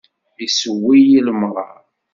Issew-iyi 0.45 1.19
lemṛaṛ. 1.27 1.77